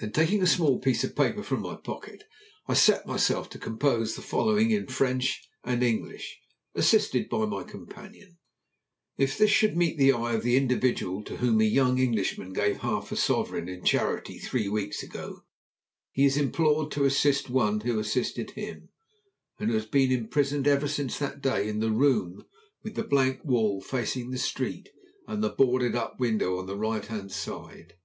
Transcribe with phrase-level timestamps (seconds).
[0.00, 2.24] Then, taking a small piece of paper from my pocket,
[2.66, 6.40] I set myself to compose the following in French and English,
[6.74, 8.38] assisted by my companion:
[9.18, 12.78] "If this should meet the eye of the individual to whom a young Englishman gave
[12.78, 15.42] half a sovereign in charity three weeks ago,
[16.12, 18.88] he is implored to assist one who assisted him,
[19.58, 22.46] and who has been imprisoned ever since that day in the room
[22.82, 24.88] with the blank wall facing the street
[25.28, 27.96] and the boarded up window on the right hand side.